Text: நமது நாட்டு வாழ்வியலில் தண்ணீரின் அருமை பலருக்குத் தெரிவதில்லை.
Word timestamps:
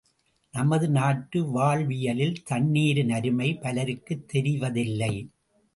நமது 0.51 0.89
நாட்டு 0.89 1.45
வாழ்வியலில் 1.45 2.43
தண்ணீரின் 2.43 3.09
அருமை 3.09 3.53
பலருக்குத் 3.53 4.25
தெரிவதில்லை. 4.33 5.27